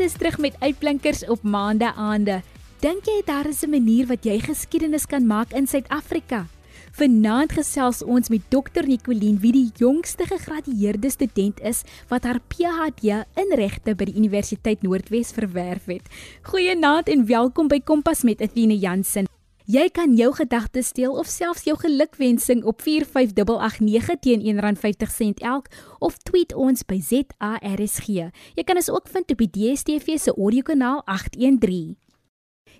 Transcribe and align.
is 0.00 0.12
terug 0.16 0.38
met 0.38 0.56
uitblinkers 0.58 1.26
op 1.28 1.42
maande 1.42 1.92
aande. 1.94 2.40
Dink 2.80 3.04
jy 3.04 3.22
daar 3.24 3.46
is 3.48 3.62
'n 3.62 3.70
manier 3.70 4.06
wat 4.06 4.24
jy 4.24 4.40
geskiedenis 4.40 5.06
kan 5.06 5.26
maak 5.26 5.52
in 5.52 5.66
Suid-Afrika? 5.66 6.46
Vanaand 6.92 7.52
gesels 7.52 8.02
ons 8.02 8.28
met 8.28 8.40
Dr 8.48 8.86
Nicoline 8.86 9.38
wie 9.38 9.52
die 9.52 9.70
jongste 9.76 10.26
gegradueerde 10.26 11.10
student 11.10 11.60
is 11.60 11.82
wat 12.08 12.22
haar 12.22 12.40
PhD 12.48 13.24
in 13.34 13.52
regte 13.54 13.94
by 13.94 14.04
die 14.04 14.16
Universiteit 14.16 14.82
Noordwes 14.82 15.32
verwerf 15.32 15.84
het. 15.86 16.02
Goeienaand 16.42 17.08
en 17.08 17.26
welkom 17.26 17.68
by 17.68 17.80
Kompas 17.80 18.22
met 18.22 18.40
Athena 18.40 18.74
Jansen. 18.74 19.39
Jy 19.68 19.90
kan 19.92 20.14
jou 20.16 20.30
gedagtes 20.32 20.92
deel 20.96 21.12
of 21.12 21.28
selfs 21.28 21.66
jou 21.68 21.76
gelukwensing 21.76 22.64
op 22.64 22.80
45889 22.82 24.20
teen 24.24 24.40
R1.50 24.56 25.44
elk 25.44 25.68
of 25.98 26.16
tweet 26.24 26.54
ons 26.54 26.84
by 26.84 27.00
ZARSG. 27.00 28.30
Jy 28.56 28.64
kan 28.64 28.80
ons 28.80 28.90
ook 28.90 29.08
vind 29.08 29.30
op 29.30 29.44
die 29.44 29.50
DSTV 29.50 30.16
se 30.16 30.32
audiokanaal 30.32 31.02
813. 31.04 31.98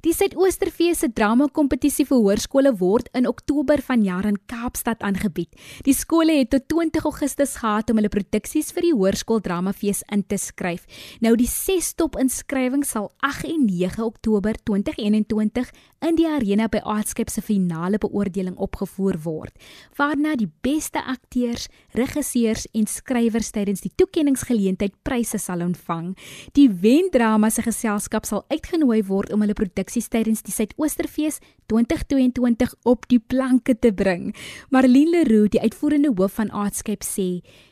Die 0.01 0.15
Suidoosterfees 0.17 1.03
se 1.03 1.11
drama 1.13 1.51
kompetisie 1.53 2.07
vir 2.09 2.23
hoërskole 2.25 2.71
word 2.81 3.11
in 3.19 3.27
Oktober 3.29 3.83
vanjaar 3.85 4.25
in 4.31 4.39
Kaapstad 4.49 5.03
aangebied. 5.05 5.51
Die 5.85 5.93
skole 5.93 6.39
het 6.39 6.49
tot 6.55 6.65
20 6.73 7.05
Augustus 7.05 7.59
gehad 7.61 7.93
om 7.93 8.01
hulle 8.01 8.09
produksies 8.13 8.73
vir 8.73 8.87
die 8.87 8.95
hoërskool 8.97 9.43
dramafees 9.45 10.01
in 10.09 10.25
te 10.25 10.39
skryf. 10.41 10.87
Nou 11.21 11.35
die 11.37 11.51
6 11.51 11.93
top 12.01 12.17
inskrywings 12.23 12.95
sal 12.97 13.11
8 13.21 13.45
en 13.51 13.67
9 13.69 14.01
Oktober 14.07 14.57
2021 14.65 15.69
in 16.01 16.17
die 16.17 16.27
arena 16.29 16.67
by 16.73 16.81
Artscape 16.89 17.31
se 17.31 17.43
finale 17.45 17.99
beoordeling 18.01 18.57
opgevoer 18.57 19.19
word, 19.25 19.53
waarna 19.99 20.33
die 20.39 20.49
beste 20.65 21.03
akteurs, 21.05 21.69
regisseurs 21.97 22.67
en 22.73 22.89
skrywers 22.89 23.53
tydens 23.55 23.85
die 23.85 23.93
toekenningsgeleentheid 24.01 24.97
pryse 25.05 25.39
sal 25.39 25.65
ontvang. 25.65 26.15
Die 26.57 26.69
Wendrama 26.83 27.51
se 27.53 27.65
geselskap 27.67 28.29
sal 28.29 28.47
uitgenooi 28.49 29.03
word 29.09 29.33
om 29.35 29.45
hulle 29.45 29.57
produksies 29.59 30.09
tydens 30.13 30.45
die 30.47 30.57
Suidoosterfees 30.57 31.41
2022 31.71 32.75
op 32.89 33.07
die 33.13 33.21
planke 33.21 33.77
te 33.79 33.93
bring. 33.93 34.31
Marlene 34.71 35.21
Leroux, 35.21 35.51
die 35.53 35.63
uitvoerende 35.63 36.15
hoof 36.17 36.41
van 36.41 36.51
Artscape 36.51 37.07
sê 37.07 37.29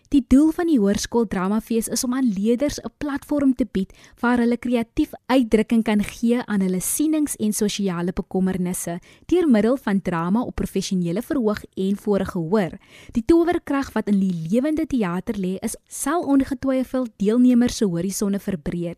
Die 0.09 0.23
doel 0.25 0.55
van 0.57 0.71
die 0.71 0.79
Hoërskool 0.81 1.27
Dramafees 1.29 1.91
is 1.93 2.01
om 2.07 2.15
aan 2.17 2.31
leerders 2.33 2.79
'n 2.81 2.93
platform 2.97 3.53
te 3.55 3.67
bied 3.71 3.93
waar 4.21 4.39
hulle 4.39 4.57
kreatief 4.57 5.11
uitdrukking 5.27 5.83
kan 5.85 6.03
gee 6.03 6.41
aan 6.45 6.61
hulle 6.61 6.81
sienings 6.81 7.37
en 7.37 7.53
sosiale 7.53 8.13
bekommernisse 8.13 9.01
deur 9.27 9.49
middel 9.49 9.77
van 9.77 10.01
drama 10.03 10.41
op 10.41 10.55
professionele 10.55 11.23
verhoog 11.23 11.61
en 11.77 11.97
voorgehoor. 11.97 12.79
Die 13.13 13.25
towerkrag 13.25 13.93
wat 13.93 14.09
in 14.09 14.21
die 14.21 14.49
lewende 14.49 14.87
teater 14.87 15.35
lê, 15.37 15.59
is 15.61 15.77
sal 15.87 16.23
ongetwyfeld 16.23 17.11
deelnemers 17.17 17.77
se 17.77 17.85
horisonne 17.85 18.39
verbreek. 18.39 18.97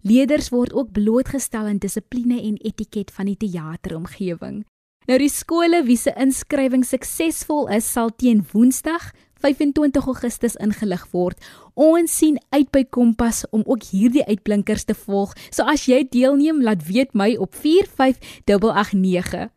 Leerders 0.00 0.48
word 0.48 0.72
ook 0.72 0.92
blootgestel 0.92 1.66
aan 1.66 1.78
dissipline 1.78 2.42
en 2.42 2.56
etiket 2.56 3.10
van 3.10 3.26
die 3.26 3.36
teateromgewing. 3.36 4.64
Nou 5.08 5.16
die 5.16 5.30
skole 5.32 5.78
wie 5.86 5.96
se 5.96 6.12
inskrywing 6.20 6.82
suksesvol 6.84 7.70
is, 7.72 7.86
sal 7.92 8.10
teen 8.20 8.42
Woensdag 8.52 9.06
25 9.40 10.06
Augustus 10.06 10.56
ingelig 10.56 11.06
word. 11.12 11.38
Ons 11.74 12.16
sien 12.18 12.38
uit 12.50 12.70
by 12.70 12.84
Kompas 12.84 13.44
om 13.50 13.62
ook 13.66 13.82
hierdie 13.90 14.24
uitblinkers 14.26 14.84
te 14.84 14.94
volg. 14.94 15.34
So 15.50 15.62
as 15.62 15.86
jy 15.86 16.08
deelneem, 16.10 16.62
laat 16.62 16.86
weet 16.88 17.14
my 17.14 17.36
op 17.36 17.54
45889. 17.54 19.48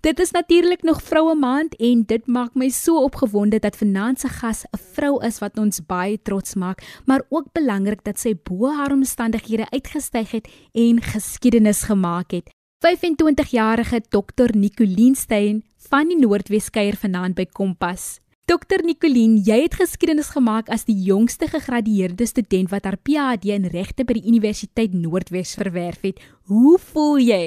Dit 0.00 0.20
is 0.20 0.30
natuurlik 0.30 0.82
nog 0.82 1.02
vroue 1.02 1.34
maand 1.34 1.76
en 1.76 2.02
dit 2.06 2.26
maak 2.26 2.54
my 2.54 2.68
so 2.68 3.02
opgewonde 3.02 3.58
dat 3.58 3.76
vanaand 3.76 4.20
se 4.20 4.28
gas 4.28 4.64
'n 4.64 4.78
vrou 4.92 5.24
is 5.24 5.38
wat 5.38 5.58
ons 5.58 5.86
baie 5.86 6.22
trots 6.22 6.54
maak, 6.54 7.00
maar 7.04 7.22
ook 7.28 7.52
belangrik 7.52 8.04
dat 8.04 8.18
sy 8.18 8.34
bo 8.42 8.68
haar 8.68 8.92
omstandighede 8.92 9.70
uitgestyg 9.70 10.30
het 10.30 10.48
en 10.72 11.02
geskiedenis 11.02 11.82
gemaak 11.82 12.30
het. 12.30 12.50
25-jarige 12.80 14.00
Dr 14.08 14.56
Nicoline 14.56 15.16
Steyn 15.16 15.64
van 15.76 16.08
die 16.08 16.18
Noordwes 16.18 16.70
kuier 16.70 16.96
vanaand 16.96 17.34
by 17.34 17.46
Kompas. 17.46 18.20
Dr 18.50 18.82
Nicoline, 18.82 19.38
jy 19.46 19.60
het 19.62 19.76
geskiedenis 19.78 20.32
gemaak 20.34 20.72
as 20.74 20.82
die 20.88 20.96
jongste 21.06 21.46
gegradueerde 21.46 22.26
student 22.26 22.72
wat 22.72 22.88
haar 22.88 22.96
PhD 22.98 23.52
in 23.54 23.68
regte 23.70 24.02
by 24.02 24.16
die 24.16 24.24
Universiteit 24.26 24.90
Noordwes 24.90 25.52
verwerf 25.54 26.02
het. 26.02 26.18
Hoe 26.50 26.72
voel 26.82 27.20
jy? 27.22 27.44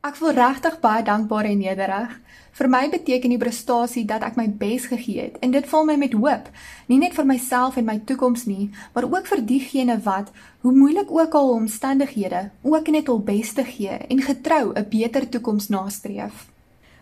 Ek 0.00 0.16
voel 0.16 0.32
regtig 0.38 0.78
baie 0.80 1.04
dankbaar 1.04 1.50
en 1.50 1.60
nederig. 1.60 2.16
Vir 2.56 2.72
my 2.72 2.82
beteken 2.96 3.36
die 3.36 3.40
prestasie 3.44 4.06
dat 4.08 4.24
ek 4.24 4.40
my 4.40 4.48
bes 4.48 4.88
gegee 4.88 5.26
het 5.26 5.36
en 5.44 5.52
dit 5.52 5.68
vul 5.68 5.84
my 5.84 5.98
met 6.00 6.16
hoop, 6.16 6.48
nie 6.88 7.02
net 7.04 7.12
vir 7.12 7.28
myself 7.34 7.76
en 7.76 7.90
my 7.92 8.00
toekoms 8.08 8.48
nie, 8.48 8.70
maar 8.96 9.10
ook 9.12 9.28
vir 9.28 9.44
diegene 9.44 10.00
wat, 10.08 10.32
hoe 10.64 10.72
moeilik 10.72 11.12
ook 11.12 11.36
al 11.36 11.56
omstandighede, 11.60 12.46
ook 12.64 12.88
net 12.88 13.12
hul 13.12 13.20
bes 13.20 13.52
te 13.52 13.68
gee 13.68 14.00
en 14.00 14.24
getrou 14.24 14.72
'n 14.72 14.88
beter 14.88 15.28
toekoms 15.28 15.68
nastreef. 15.68 16.48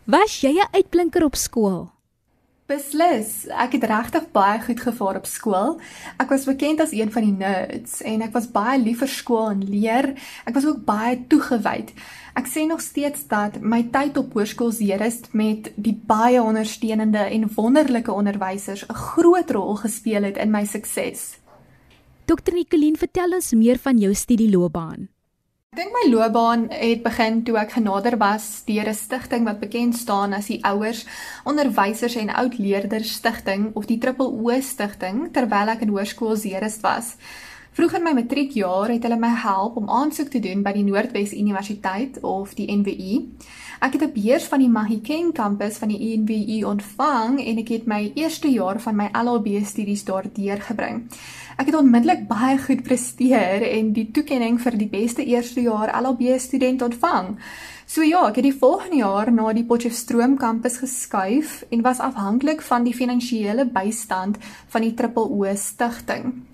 Was 0.04 0.40
jy 0.42 0.58
'n 0.58 0.74
uitblinker 0.74 1.22
op 1.22 1.36
skool? 1.38 1.93
Beslis, 2.74 3.44
ek 3.54 3.76
het 3.76 3.84
regtig 3.86 4.24
baie 4.34 4.58
goed 4.64 4.80
gevaar 4.82 5.20
op 5.20 5.28
skool. 5.30 5.76
Ek 6.18 6.32
was 6.32 6.46
bekend 6.48 6.80
as 6.82 6.94
een 6.96 7.12
van 7.14 7.22
die 7.22 7.36
nerds 7.36 8.00
en 8.02 8.24
ek 8.26 8.32
was 8.34 8.48
baie 8.50 8.80
lief 8.82 8.98
vir 9.04 9.12
skool 9.12 9.52
en 9.52 9.62
leer. 9.62 10.08
Ek 10.42 10.56
was 10.56 10.66
ook 10.66 10.80
baie 10.88 11.20
toegewyd. 11.30 11.92
Ek 12.34 12.50
sê 12.50 12.64
nog 12.66 12.82
steeds 12.82 13.28
dat 13.30 13.60
my 13.62 13.84
tyd 13.94 14.18
op 14.18 14.34
hoërskool 14.34 14.74
Zeerust 14.74 15.30
met 15.38 15.70
die 15.76 15.94
baie 15.94 16.42
ondersteunende 16.42 17.28
en 17.30 17.46
wonderlike 17.54 18.10
onderwysers 18.10 18.82
'n 18.88 19.02
groot 19.14 19.50
rol 19.54 19.76
gespeel 19.86 20.26
het 20.26 20.36
in 20.36 20.50
my 20.50 20.64
sukses. 20.66 21.38
Dr 22.26 22.54
Nicoline, 22.54 22.98
vertel 22.98 23.38
ons 23.38 23.52
meer 23.52 23.78
van 23.78 23.98
jou 23.98 24.14
studieloopbaan. 24.14 25.13
Ek 25.74 25.80
dink 25.82 25.90
my 25.90 26.04
loopbaan 26.06 26.60
het 26.70 27.00
begin 27.02 27.40
toe 27.42 27.56
ek 27.58 27.72
genader 27.74 28.14
was 28.20 28.44
deur 28.68 28.86
'n 28.86 28.94
stigting 28.94 29.42
wat 29.44 29.58
bekend 29.58 29.96
staan 29.98 30.32
as 30.32 30.46
die 30.46 30.60
Ouers 30.62 31.02
Onderwysers 31.44 32.14
en 32.14 32.30
Oudleerders 32.30 33.14
Stichting 33.14 33.74
of 33.74 33.86
die 33.90 33.98
Triple 33.98 34.30
O 34.30 34.60
Stichting 34.60 35.32
terwyl 35.32 35.74
ek 35.74 35.80
in 35.82 35.90
hoërskool 35.90 36.36
Zeerust 36.36 36.80
was. 36.82 37.16
Vroeg 37.74 37.96
in 37.98 38.04
my 38.06 38.12
matriekjaar 38.14 38.92
het 38.92 39.02
hulle 39.02 39.16
my 39.18 39.32
help 39.42 39.74
om 39.80 39.88
aansoek 39.90 40.28
te 40.30 40.38
doen 40.38 40.60
by 40.62 40.70
die 40.76 40.84
Noordwes 40.86 41.32
Universiteit 41.34 42.20
of 42.22 42.52
die 42.54 42.68
NWU. 42.70 43.16
Ek 43.82 43.96
het 43.96 44.04
'n 44.06 44.12
beurs 44.14 44.44
van 44.52 44.60
die 44.62 44.68
Mahikeng 44.70 45.32
kampus 45.34 45.80
van 45.82 45.88
die 45.90 46.14
NWU 46.18 46.68
ontvang 46.70 47.40
en 47.42 47.58
ek 47.58 47.68
het 47.68 47.86
my 47.86 48.12
eerste 48.14 48.48
jaar 48.48 48.78
van 48.80 48.96
my 48.96 49.08
LLB 49.10 49.64
studies 49.66 50.04
daar 50.04 50.22
deurgebring. 50.32 51.02
Ek 51.58 51.66
het 51.66 51.74
onmiddellik 51.74 52.28
baie 52.28 52.58
goed 52.58 52.82
presteer 52.82 53.62
en 53.62 53.92
die 53.92 54.10
toekenning 54.10 54.60
vir 54.60 54.78
die 54.78 54.88
beste 54.88 55.24
eerste 55.24 55.60
jaar 55.60 55.90
LLB 56.02 56.38
student 56.38 56.82
ontvang. 56.82 57.38
So 57.86 58.02
ja, 58.02 58.28
ek 58.28 58.36
het 58.36 58.44
die 58.44 58.58
volgende 58.58 58.96
jaar 58.96 59.32
na 59.32 59.52
die 59.52 59.64
Potchefstroom 59.64 60.36
kampus 60.36 60.78
geskuif 60.78 61.64
en 61.70 61.82
was 61.82 61.98
afhanklik 61.98 62.62
van 62.62 62.84
die 62.84 62.94
finansiële 62.94 63.66
bystand 63.66 64.38
van 64.68 64.82
die 64.82 64.94
Triple 64.94 65.28
O 65.28 65.54
stigting. 65.54 66.53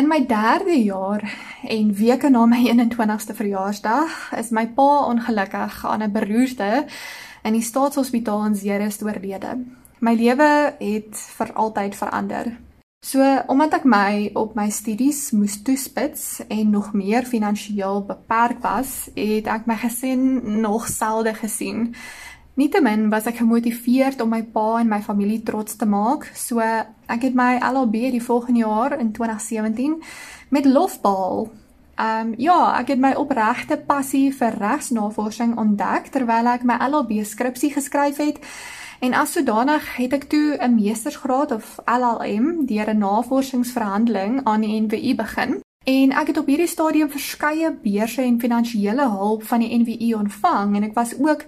In 0.00 0.08
my 0.08 0.24
3de 0.26 0.82
jaar 0.84 1.36
en 1.68 1.94
weke 1.94 2.28
na 2.28 2.46
my 2.48 2.60
21ste 2.72 3.34
verjaarsdag 3.36 4.32
is 4.38 4.48
my 4.48 4.62
pa 4.72 5.04
ongelukkig 5.04 5.74
aan 5.86 6.02
'n 6.02 6.12
beroerte 6.12 6.86
in 7.42 7.52
die 7.52 7.62
staatshospitaal 7.62 8.44
in 8.46 8.54
Zeerust 8.54 9.02
oorlede. 9.02 9.58
My 9.98 10.14
lewe 10.14 10.74
het 10.78 11.16
vir 11.36 11.52
altyd 11.52 11.96
verander. 11.96 12.56
So 13.06 13.42
omdat 13.46 13.74
ek 13.74 13.84
my 13.84 14.30
op 14.34 14.54
my 14.54 14.70
studies 14.70 15.30
moes 15.30 15.62
toespits 15.62 16.40
en 16.48 16.70
nog 16.70 16.92
meer 16.92 17.24
finansiëel 17.24 18.04
beperk 18.04 18.62
was, 18.62 19.10
het 19.14 19.46
ek 19.46 19.66
my 19.66 19.76
gesin 19.76 20.40
nog 20.60 20.88
selde 20.88 21.34
gesien. 21.34 21.94
Nietemin 22.60 23.08
was 23.08 23.24
ek 23.24 23.38
gemotiveerd 23.40 24.20
om 24.20 24.34
my 24.34 24.42
pa 24.52 24.80
en 24.82 24.88
my 24.90 24.98
familie 25.00 25.38
trots 25.46 25.78
te 25.80 25.86
maak. 25.88 26.26
So 26.36 26.60
ek 26.60 27.22
het 27.24 27.38
my 27.38 27.54
LLB 27.56 28.10
die 28.12 28.20
volgende 28.20 28.60
jaar 28.66 28.98
in 28.98 29.14
2017 29.16 29.94
met 30.52 30.68
lof 30.68 30.98
behaal. 31.00 31.48
Ehm 32.00 32.26
um, 32.26 32.34
ja, 32.36 32.58
ek 32.80 32.92
het 32.92 33.00
my 33.00 33.14
opregte 33.16 33.80
passie 33.88 34.28
vir 34.36 34.58
regsnavorsing 34.60 35.56
ontdek 35.56 36.12
terwyl 36.12 36.52
ek 36.52 36.68
my 36.68 36.76
LLB 36.90 37.24
skripsie 37.24 37.72
geskryf 37.72 38.20
het. 38.20 38.44
En 39.00 39.16
as 39.16 39.32
sodanig 39.32 39.96
het 39.96 40.12
ek 40.12 40.28
toe 40.28 40.58
'n 40.60 40.76
meestersgraad 40.76 41.56
of 41.56 41.80
LLM 41.88 42.66
deur 42.66 42.92
'n 42.92 42.98
navorsingsverhandeling 42.98 44.44
aan 44.44 44.60
die 44.60 44.80
NWU 44.80 45.14
begin. 45.16 45.60
En 45.90 46.12
ek 46.12 46.28
het 46.30 46.38
op 46.38 46.46
hierdie 46.50 46.68
stadium 46.70 47.08
verskeie 47.10 47.70
beurse 47.82 48.22
en 48.22 48.36
finansiële 48.40 49.06
hulp 49.10 49.42
van 49.48 49.62
die 49.64 49.70
NWU 49.80 50.10
ontvang 50.18 50.76
en 50.78 50.86
ek 50.86 50.94
was 50.94 51.14
ook 51.18 51.42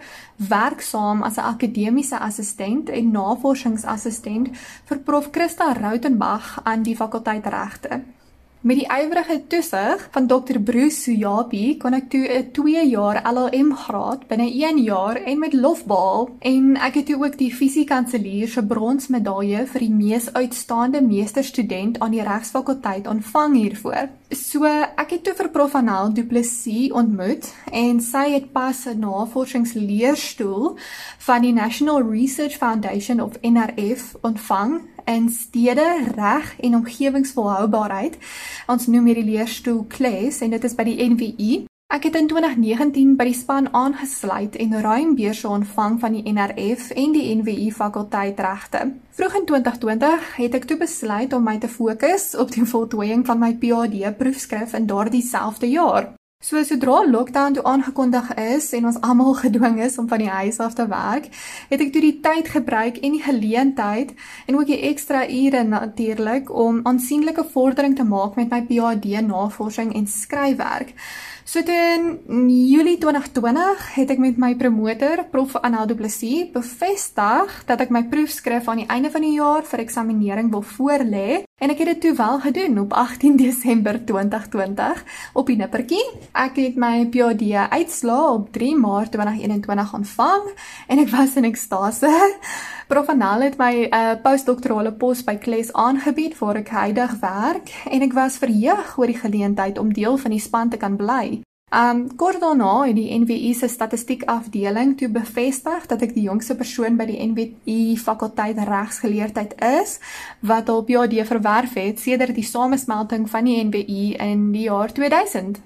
werksaam 0.52 1.22
as 1.22 1.36
'n 1.38 1.46
akademiese 1.50 2.18
assistent 2.18 2.88
en 2.88 3.12
navorsingsassistent 3.18 4.50
vir 4.88 4.98
Prof 4.98 5.28
Christa 5.30 5.72
Rautenbach 5.72 6.60
aan 6.64 6.82
die 6.82 6.96
fakulteit 6.96 7.46
regte. 7.46 8.02
Met 8.62 8.78
die 8.78 8.86
ywerige 8.86 9.46
toesig 9.46 10.08
van 10.10 10.26
Dr 10.26 10.60
Bruce 10.62 11.00
Suyapi 11.00 11.76
kon 11.82 11.94
ek 11.94 12.10
toe 12.10 12.26
'n 12.28 12.50
2 12.52 12.84
jaar 12.88 13.18
LLM 13.32 13.72
graad 13.74 14.26
binne 14.28 14.46
1 14.46 14.78
jaar 14.78 15.16
en 15.16 15.38
met 15.38 15.52
lof 15.52 15.84
behaal 15.84 16.28
en 16.38 16.76
ek 16.76 16.94
het 16.94 17.06
toe 17.06 17.24
ook 17.24 17.38
die 17.38 17.54
fisiekanselier 17.54 18.48
se 18.48 18.62
bronsmedalje 18.62 19.66
vir 19.66 19.80
die 19.80 19.90
mees 19.90 20.32
uitstaande 20.32 21.02
meesterstudent 21.02 21.98
aan 21.98 22.10
die 22.10 22.22
regsfakulteit 22.22 23.06
ontvang 23.06 23.54
hiervoor. 23.56 24.08
So 24.32 24.64
ek 24.64 25.10
het 25.12 25.26
toe 25.26 25.34
vir 25.36 25.50
Prof 25.52 25.74
Anel 25.76 26.14
Du 26.16 26.22
Plessis 26.24 26.88
ontmoet 26.96 27.50
en 27.68 27.98
sy 28.00 28.30
het 28.32 28.46
pas 28.52 28.78
'n 28.88 28.98
navorsingsleerstoel 29.04 30.78
van 31.18 31.42
die 31.42 31.52
National 31.52 32.00
Research 32.00 32.56
Foundation 32.56 33.20
of 33.20 33.36
NRF 33.42 34.14
ontvang 34.22 34.80
in 35.04 35.28
stede 35.28 36.08
reg 36.16 36.60
en 36.60 36.74
omgewingsvolhoubaarheid. 36.74 38.16
Ons 38.66 38.86
noem 38.86 39.04
hierdie 39.06 39.30
leerstoel 39.36 39.84
KLES 39.88 40.40
en 40.40 40.50
dit 40.50 40.64
is 40.64 40.74
by 40.74 40.84
die 40.84 41.08
NWU 41.10 41.71
Ek 41.92 42.06
het 42.08 42.14
in 42.16 42.24
2019 42.24 43.18
by 43.18 43.26
die 43.28 43.34
span 43.36 43.66
aangesluit 43.76 44.54
en 44.64 44.70
ruim 44.80 45.10
beurse 45.18 45.44
ontvang 45.48 45.98
van 46.00 46.14
die 46.16 46.22
NRF 46.32 46.86
en 46.96 47.12
die 47.12 47.26
NWU 47.36 47.66
fakulteit 47.76 48.40
regte. 48.40 48.80
Vroeg 49.12 49.36
in 49.42 49.44
2020 49.50 50.30
het 50.38 50.56
ek 50.56 50.64
toe 50.70 50.78
besluit 50.80 51.36
om 51.36 51.44
my 51.44 51.58
te 51.60 51.68
fokus 51.68 52.30
op 52.32 52.56
die 52.56 52.64
voltooiing 52.64 53.26
van 53.28 53.44
my 53.44 53.52
PhD 53.60 54.08
proefskrif 54.16 54.72
in 54.80 54.88
daardie 54.88 55.20
selfde 55.20 55.68
jaar. 55.68 56.14
So 56.42 56.58
sodra 56.66 57.04
lockdown 57.06 57.54
toe 57.54 57.62
aangekondig 57.70 58.32
is 58.34 58.72
en 58.74 58.88
ons 58.90 58.96
almal 59.06 59.36
gedwing 59.44 59.76
is 59.84 59.94
om 60.02 60.08
van 60.10 60.24
die 60.24 60.30
huis 60.30 60.56
af 60.58 60.74
te 60.74 60.88
werk, 60.90 61.28
het 61.70 61.84
ek 61.84 61.92
toe 61.94 62.02
die 62.02 62.16
tyd 62.24 62.48
gebruik 62.50 62.98
en 62.98 63.14
die 63.14 63.22
geleentheid 63.22 64.10
en 64.50 64.58
ook 64.58 64.66
die 64.66 64.80
ekstra 64.88 65.22
ure 65.30 65.62
natuurlik 65.62 66.50
om 66.50 66.80
aansienlike 66.82 67.44
vordering 67.52 67.94
te 67.94 68.02
maak 68.02 68.34
met 68.40 68.50
my 68.50 68.58
PhD 68.66 69.22
navorsing 69.22 69.94
en 69.94 70.10
skryfwerk. 70.10 70.90
So 71.46 71.62
in 71.62 72.18
Julie 72.50 72.98
2020 72.98 73.86
het 73.94 74.10
ek 74.10 74.18
met 74.18 74.42
my 74.42 74.52
promotor, 74.58 75.22
Prof 75.30 75.54
Anel 75.62 75.86
Du 75.86 75.94
Plessis, 75.94 76.50
bevestig 76.50 77.54
dat 77.70 77.86
ek 77.86 77.94
my 77.94 78.02
proefskrif 78.10 78.66
aan 78.66 78.82
die 78.82 78.90
einde 78.90 79.14
van 79.14 79.22
die 79.22 79.36
jaar 79.38 79.62
vir 79.62 79.86
eksaminering 79.86 80.50
wil 80.50 80.66
voorlê 80.74 81.42
En 81.62 81.70
ek 81.70 81.78
het 81.78 81.86
dit 81.86 82.00
toe 82.00 82.14
wel 82.16 82.40
gedoen 82.40 82.78
op 82.78 82.92
18 82.92 83.36
Desember 83.44 84.04
2020 84.04 85.04
op 85.32 85.46
die 85.46 85.56
nippertjie. 85.56 86.04
Ek 86.32 86.56
het 86.56 86.78
my 86.80 87.06
PhD 87.06 87.52
uitslaa 87.70 88.32
op 88.32 88.48
3 88.52 88.76
Maart 88.76 89.12
2021 89.12 89.94
ontvang 89.94 90.48
en 90.88 90.98
ek 90.98 91.12
was 91.12 91.36
in 91.36 91.44
ekstase. 91.44 92.10
Prof 92.90 93.08
Anal 93.08 93.46
het 93.46 93.56
my 93.60 93.72
'n 93.74 93.94
uh, 93.94 94.10
eh, 94.10 94.18
postdoktorale 94.22 94.92
pos 94.92 95.24
by 95.24 95.36
Kles 95.36 95.72
aangebied 95.72 96.38
waar 96.38 96.56
ek 96.56 96.68
huidig 96.68 97.14
werk 97.20 97.70
en 97.90 98.02
ek 98.02 98.12
was 98.12 98.42
verheug 98.42 98.98
oor 98.98 99.06
die 99.06 99.22
geleentheid 99.22 99.78
om 99.78 99.92
deel 99.92 100.16
van 100.16 100.30
die 100.30 100.40
span 100.40 100.68
te 100.68 100.76
kan 100.76 100.96
bly. 100.96 101.42
Um 101.72 102.16
kort 102.20 102.36
daarna 102.40 102.82
het 102.84 102.98
die 102.98 103.14
NWU 103.16 103.54
se 103.56 103.68
statistiek 103.68 104.26
afdeling 104.28 104.90
toe 105.00 105.08
bevestig 105.08 105.86
dat 105.88 106.02
ek 106.04 106.10
die 106.12 106.26
jongste 106.26 106.52
persoon 106.58 106.98
by 106.98 107.06
die 107.08 107.16
NWU 107.24 107.94
fakulteit 107.96 108.58
regsgeleerdheid 108.68 109.54
is 109.80 109.94
wat 110.44 110.68
op 110.68 110.90
PhD 110.90 111.24
verwerf 111.24 111.72
het 111.80 112.02
sedert 112.02 112.36
die 112.36 112.44
samesmelting 112.44 113.24
van 113.32 113.48
die 113.48 113.56
NWU 113.64 114.02
in 114.20 114.50
die 114.52 114.66
jaar 114.66 114.92
2000. 114.92 115.62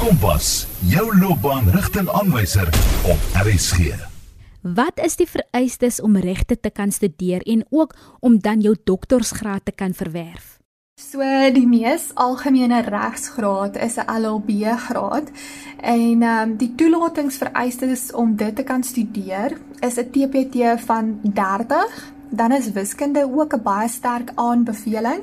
Kompas, 0.00 0.66
jou 0.90 1.06
loopbaanrigtingaanwyser 1.20 2.74
op 3.14 3.38
RSG. 3.44 3.94
Wat 4.66 4.98
is 4.98 5.14
die 5.14 5.28
vereistes 5.30 6.00
om 6.02 6.18
regte 6.18 6.58
te 6.58 6.74
kan 6.74 6.90
studeer 6.90 7.46
en 7.46 7.62
ook 7.70 7.94
om 8.18 8.42
dan 8.42 8.66
jou 8.66 8.74
doktorsgraad 8.82 9.70
te 9.70 9.72
kan 9.72 9.94
verwerf? 9.94 10.58
So 10.94 11.22
die 11.54 11.66
mees 11.66 12.04
algemene 12.22 12.80
regsgraad 12.82 13.76
is 13.86 13.96
'n 13.98 14.10
LLB 14.20 14.50
graad 14.86 15.30
en 15.80 16.22
ehm 16.22 16.42
um, 16.42 16.56
die 16.56 16.74
toelatingsvereistes 16.74 18.12
om 18.12 18.36
dit 18.36 18.56
te 18.56 18.62
kan 18.62 18.82
studeer 18.82 19.58
is 19.80 19.98
'n 19.98 20.10
TPT 20.10 20.80
van 20.86 21.18
30, 21.22 22.12
dan 22.28 22.52
is 22.52 22.72
wiskunde 22.72 23.22
ook 23.38 23.54
'n 23.54 23.62
baie 23.62 23.88
sterk 23.88 24.30
aanbeveling. 24.34 25.22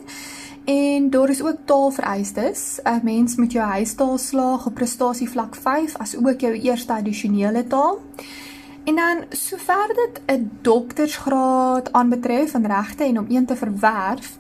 En 0.65 1.09
daar 1.09 1.29
is 1.29 1.41
ook 1.41 1.57
taalvereistes. 1.65 2.79
'n 2.83 2.99
Mens 3.03 3.35
moet 3.35 3.51
jou 3.51 3.67
huistaal 3.67 4.17
slaag 4.17 4.65
op 4.65 4.73
prestasie 4.73 5.29
vlak 5.29 5.55
5 5.55 5.97
as 5.97 6.15
ook 6.15 6.39
jou 6.39 6.53
eerste 6.53 6.93
addisionele 6.93 7.67
taal. 7.67 7.99
En 8.83 8.95
dan 8.95 9.17
sover 9.29 9.87
dit 9.87 10.21
'n 10.25 10.51
doktorsgraad 10.61 11.91
aanbetref 11.91 12.51
van 12.51 12.65
regte 12.65 13.03
en 13.03 13.19
om 13.19 13.25
een 13.29 13.45
te 13.45 13.55
verwerf, 13.55 14.39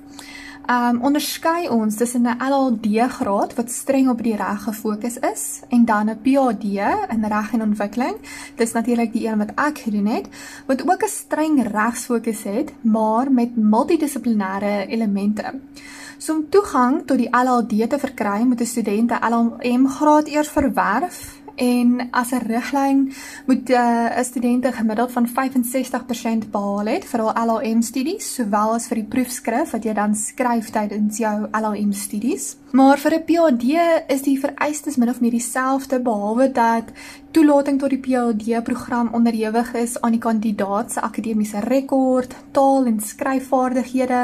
Um 0.69 1.01
onderskei 1.01 1.69
ons 1.69 1.95
tussen 1.95 2.21
'n 2.21 2.37
LLD 2.37 3.09
graad 3.09 3.55
wat 3.55 3.71
streng 3.71 4.09
op 4.09 4.23
die 4.23 4.35
reg 4.35 4.63
gefokus 4.63 5.17
is 5.19 5.61
en 5.69 5.85
dan 5.85 6.09
'n 6.09 6.19
PhD 6.21 6.63
in 7.09 7.25
reg 7.25 7.53
en 7.53 7.61
ontwikkeling. 7.61 8.15
Dis 8.55 8.71
natuurlik 8.71 9.13
die 9.13 9.27
een 9.27 9.37
wat 9.37 9.51
ek 9.55 9.77
gedoen 9.77 10.05
het, 10.05 10.27
wat 10.65 10.81
ook 10.89 11.03
'n 11.03 11.07
streng 11.07 11.67
regsfokus 11.71 12.43
het, 12.43 12.73
maar 12.81 13.31
met 13.31 13.55
multidissiplinêre 13.55 14.87
elemente. 14.87 15.59
So 16.17 16.33
om 16.33 16.49
toegang 16.49 17.05
tot 17.05 17.17
die 17.17 17.29
LLD 17.29 17.89
te 17.89 17.99
verkry, 17.99 18.43
moet 18.43 18.61
'n 18.61 18.65
student 18.65 19.11
'n 19.11 19.25
LLM 19.31 19.87
graad 19.87 20.27
eers 20.27 20.49
verwerf 20.49 21.40
En 21.55 22.07
as 22.11 22.31
'n 22.31 22.45
riglyn 22.47 23.13
moet 23.45 23.69
uh, 23.69 23.77
'n 23.77 24.19
uh, 24.19 24.23
student 24.23 24.65
'n 24.65 24.73
gemiddeld 24.73 25.11
van 25.11 25.27
65% 25.27 26.51
behaal 26.51 26.85
het 26.85 27.05
vir 27.05 27.19
hul 27.19 27.33
LLM 27.45 27.81
studies, 27.81 28.33
sowel 28.33 28.73
as 28.73 28.87
vir 28.87 28.95
die 28.95 29.09
proefskrif 29.09 29.71
wat 29.71 29.83
jy 29.83 29.93
dan 29.93 30.15
skryf 30.15 30.69
tydens 30.69 31.17
jou 31.17 31.47
LLM 31.51 31.93
studies. 31.93 32.55
Maar 32.71 32.97
vir 32.97 33.13
'n 33.13 33.23
PhD 33.25 33.65
is 34.07 34.21
die 34.21 34.39
vereistes 34.39 34.95
min 34.95 35.09
of 35.09 35.19
meer 35.21 35.31
dieselfde 35.31 35.99
behalwe 35.99 36.51
dat 36.51 36.83
toelating 37.31 37.79
tot 37.79 37.89
die 37.93 37.99
PhD 37.99 38.59
program 38.63 39.09
onderhewig 39.15 39.73
is 39.79 39.93
aan 40.01 40.11
die 40.11 40.21
kandidaat 40.21 40.91
se 40.91 41.01
akademiese 41.01 41.59
rekord, 41.63 42.35
taal 42.51 42.85
en 42.89 42.99
skryfvaardighede, 42.99 44.19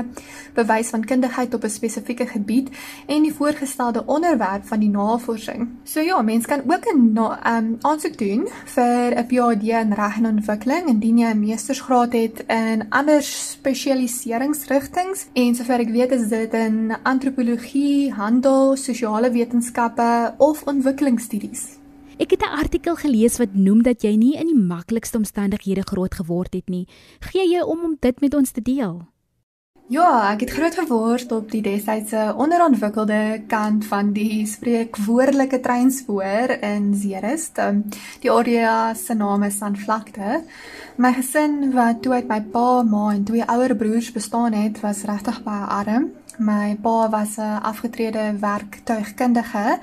bewys 0.58 0.90
van 0.92 1.06
kundigheid 1.06 1.54
op 1.54 1.64
'n 1.64 1.70
spesifieke 1.70 2.28
gebied 2.28 2.70
en 3.08 3.22
die 3.24 3.34
voorgestelde 3.34 4.04
onderwerp 4.06 4.66
van 4.68 4.80
die 4.80 4.90
navorsing. 4.90 5.70
So 5.84 6.00
ja, 6.00 6.22
mens 6.22 6.46
kan 6.46 6.62
ook 6.68 6.86
'n 6.94 7.18
um, 7.18 7.78
aansoek 7.82 8.18
doen 8.18 8.48
vir 8.66 9.16
'n 9.16 9.26
PhD 9.28 9.64
in 9.64 9.94
reg 9.94 10.18
en 10.18 10.26
ontwikkeling 10.26 10.88
indien 10.88 11.18
jy 11.18 11.32
'n 11.32 11.40
meestersgraad 11.40 12.14
het 12.14 12.44
in 12.48 12.86
ander 12.90 13.22
spesialiseringsrigtinge 13.24 15.16
en 15.34 15.56
sover 15.56 15.80
ek 15.80 15.90
weet 15.90 16.12
is 16.12 16.28
dit 16.28 16.54
in 16.54 16.96
antropologie, 17.04 18.14
handel, 18.14 18.76
sosiale 18.76 19.32
wetenskappe 19.32 20.34
of 20.38 20.64
ontwikkelingsstudies. 20.64 21.87
Ek 22.18 22.32
het 22.32 22.42
'n 22.42 22.58
artikel 22.58 22.96
gelees 22.96 23.38
wat 23.38 23.54
noem 23.54 23.84
dat 23.84 24.02
jy 24.02 24.16
nie 24.16 24.36
in 24.36 24.48
die 24.48 24.62
maklikste 24.74 25.18
omstandighede 25.18 25.82
groot 25.82 26.14
geword 26.14 26.54
het 26.54 26.70
nie. 26.70 26.88
Gee 27.20 27.46
jy 27.54 27.62
om 27.62 27.84
om 27.84 27.98
dit 28.00 28.20
met 28.22 28.34
ons 28.34 28.52
te 28.52 28.62
deel? 28.62 29.06
Ja, 29.88 30.34
ek 30.34 30.40
het 30.40 30.50
groot 30.50 30.76
geword 30.76 31.32
op 31.32 31.52
die 31.52 31.62
destydse 31.62 32.34
onderontwikkelde 32.36 33.44
kant 33.48 33.86
van 33.86 34.14
die 34.14 34.46
spreekwoordelike 34.46 35.60
treinspoor 35.60 36.50
in 36.60 36.96
Zeerust. 36.96 37.58
Um, 37.58 37.86
die 38.20 38.32
area 38.32 38.94
se 38.94 39.14
naam 39.14 39.44
is 39.44 39.58
Sanvlakte. 39.58 40.44
My 40.96 41.14
gesin 41.14 41.72
wat 41.74 42.02
toe 42.02 42.14
uit 42.14 42.28
my 42.28 42.42
pa, 42.42 42.82
ma 42.84 43.14
en 43.14 43.24
twee 43.24 43.46
ouer 43.46 43.76
broers 43.76 44.12
bestaan 44.12 44.54
het, 44.54 44.80
was 44.80 45.04
regtig 45.04 45.44
baie 45.44 45.66
arm. 45.66 46.12
My 46.38 46.76
pa 46.82 47.10
was 47.10 47.38
'n 47.38 47.62
afgetrede 47.62 48.38
werktuigkundige 48.40 49.80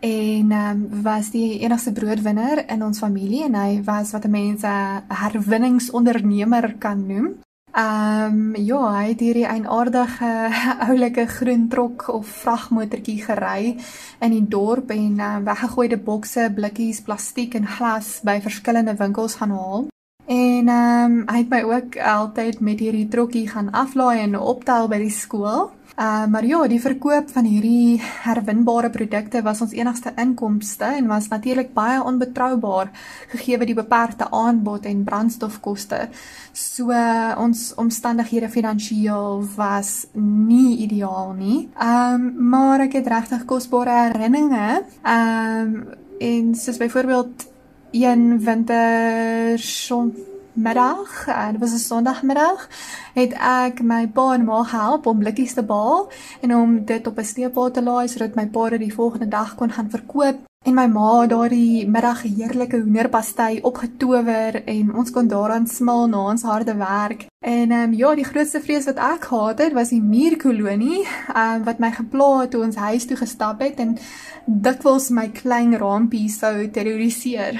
en 0.00 0.52
um, 0.52 1.02
was 1.02 1.30
die 1.30 1.60
enigste 1.60 1.92
broodwinner 1.92 2.64
in 2.68 2.82
ons 2.82 2.98
familie 2.98 3.44
en 3.44 3.54
hy 3.54 3.82
was 3.84 4.12
wat 4.16 4.26
mense 4.28 4.66
'n 4.66 5.02
herwinningsondernemer 5.22 6.74
kan 6.78 7.06
noem. 7.06 7.38
Ehm 7.72 8.54
um, 8.54 8.56
ja, 8.56 8.80
hy 8.96 9.08
het 9.08 9.20
hierdie 9.20 9.46
eienaardige 9.46 10.30
oulike 10.88 11.26
groen 11.26 11.68
trok 11.68 12.08
of 12.08 12.26
vragmotortjie 12.26 13.22
gery 13.22 13.76
in 14.20 14.30
die 14.30 14.48
dorp 14.48 14.90
en 14.90 15.20
uh, 15.20 15.36
weggegooide 15.44 15.98
bokse, 15.98 16.50
blikkies, 16.54 17.00
plastiek 17.06 17.54
en 17.54 17.66
glas 17.66 18.20
by 18.26 18.40
verskillende 18.42 18.96
winkels 18.98 19.34
gaan 19.34 19.50
haal. 19.50 19.86
En 20.26 20.68
ehm 20.68 21.12
um, 21.12 21.22
hy 21.28 21.38
het 21.38 21.48
my 21.48 21.62
ook 21.62 21.98
altyd 21.98 22.60
met 22.60 22.80
hierdie 22.82 23.08
trokkie 23.08 23.48
gaan 23.48 23.70
aflaai 23.70 24.18
en 24.20 24.38
optel 24.38 24.88
by 24.88 24.98
die 24.98 25.14
skool. 25.14 25.70
Uh 25.96 26.26
maar 26.30 26.46
ja, 26.46 26.66
die 26.68 26.80
verkoop 26.80 27.30
van 27.32 27.44
hierdie 27.44 28.00
herwinbare 28.22 28.90
produkte 28.90 29.42
was 29.42 29.60
ons 29.60 29.72
enigste 29.72 30.12
inkomste 30.16 30.84
en 30.84 31.06
was 31.06 31.28
natuurlik 31.28 31.72
baie 31.74 32.02
onbetroubaar 32.02 32.90
gegee 33.32 33.58
die 33.58 33.74
beperkte 33.74 34.30
aanbod 34.30 34.86
en 34.86 35.04
brandstofkoste. 35.04 36.08
So 36.52 36.90
uh, 36.90 37.34
ons 37.38 37.74
omstandighede 37.74 38.48
finansiëel 38.48 39.44
was 39.56 40.06
nie 40.14 40.78
ideaal 40.86 41.34
nie. 41.36 41.68
Um 41.76 42.30
maar 42.50 42.86
ek 42.86 42.98
het 43.00 43.10
regtig 43.10 43.44
kosbare 43.44 44.10
herinneringe. 44.10 44.84
Um 45.04 45.98
en 46.20 46.54
soos 46.54 46.76
byvoorbeeld 46.76 47.46
een 47.90 48.44
winter 48.44 49.58
son 49.58 50.12
middag, 50.62 51.26
eh, 51.26 51.50
dit 51.50 51.60
was 51.60 51.72
'n 51.72 51.78
Sondagmiddag, 51.78 52.68
het 53.14 53.32
ek 53.32 53.82
my 53.82 54.06
pa 54.08 54.34
en 54.34 54.44
ma 54.44 54.62
gehelp 54.62 55.06
om 55.06 55.18
blikkies 55.18 55.54
te 55.54 55.62
baal 55.62 56.10
en 56.40 56.54
om 56.56 56.84
dit 56.84 57.06
op 57.06 57.18
'n 57.18 57.24
sleepwa 57.24 57.70
te 57.70 57.82
laai 57.82 58.08
sodat 58.08 58.34
my 58.34 58.46
pa 58.46 58.68
dit 58.68 58.80
die 58.80 58.94
volgende 58.94 59.28
dag 59.28 59.54
kon 59.54 59.70
gaan 59.70 59.90
verkoop. 59.90 60.36
En 60.60 60.74
my 60.74 60.86
ma 60.92 61.20
het 61.20 61.30
daardie 61.30 61.86
middag 61.88 62.18
heerlike 62.22 62.76
hoenderpastei 62.82 63.62
opgetower 63.64 64.58
en 64.64 64.90
ons 64.94 65.10
kon 65.10 65.28
daaraan 65.28 65.66
smaal 65.66 66.04
na 66.12 66.26
ons 66.32 66.42
harde 66.42 66.74
werk. 66.76 67.24
En 67.38 67.70
ehm 67.70 67.86
um, 67.86 67.94
ja, 67.96 68.10
die 68.14 68.24
grootste 68.28 68.60
vrees 68.60 68.84
wat 68.84 69.00
ek 69.00 69.24
gehad 69.30 69.58
het, 69.64 69.72
was 69.72 69.88
die 69.88 70.02
muurkolonie, 70.02 71.06
ehm 71.06 71.54
um, 71.54 71.64
wat 71.64 71.80
my 71.80 71.90
gepla 71.96 72.28
het 72.42 72.50
toe 72.50 72.62
ons 72.64 72.76
huis 72.76 73.08
toe 73.08 73.16
gestap 73.16 73.64
het 73.64 73.80
en 73.80 73.96
dikwels 74.44 75.08
my 75.08 75.30
klein 75.42 75.76
rampie 75.80 76.28
sou 76.28 76.68
terroriseer. 76.68 77.56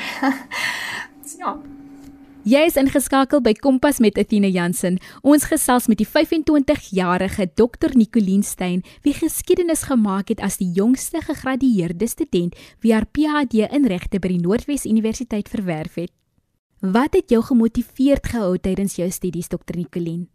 ja. 1.40 1.56
Jy 2.40 2.62
is 2.64 2.78
ingeskakel 2.80 3.42
by 3.44 3.52
Kompas 3.52 3.98
met 4.00 4.16
Athena 4.16 4.48
Jansen. 4.48 4.94
Ons 5.20 5.44
gesels 5.44 5.90
met 5.92 5.98
die 6.00 6.06
25-jarige 6.08 7.50
Dr 7.52 7.92
Nicoline 7.92 8.46
Stein, 8.48 8.80
wie 9.04 9.12
geskiedenis 9.12 9.82
gemaak 9.90 10.32
het 10.32 10.40
as 10.40 10.56
die 10.56 10.70
jongste 10.72 11.20
gegradueerde 11.20 12.08
student 12.08 12.56
wie 12.80 12.94
haar 12.94 13.04
PhD 13.04 13.68
in 13.68 13.84
regte 13.84 14.22
by 14.24 14.32
die 14.32 14.40
Noordwes 14.40 14.88
Universiteit 14.88 15.52
verwerf 15.52 16.00
het. 16.00 16.14
Wat 16.80 17.12
het 17.12 17.28
jou 17.28 17.42
gemotiveerd 17.44 18.32
gehou 18.32 18.56
tydens 18.56 18.96
jou 18.96 19.10
studies, 19.12 19.52
Dr 19.52 19.76
Nicoline? 19.76 20.30